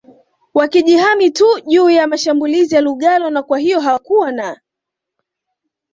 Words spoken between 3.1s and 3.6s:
na